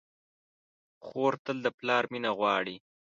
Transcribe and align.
خور 1.05 1.33
تل 1.45 1.57
د 1.65 1.67
پلار 1.77 2.03
مینه 2.11 2.31
غواړي. 2.37 2.75